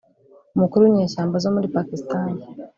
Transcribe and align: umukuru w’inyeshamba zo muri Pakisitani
umukuru 0.55 0.81
w’inyeshamba 0.83 1.35
zo 1.43 1.49
muri 1.55 1.67
Pakisitani 1.73 2.41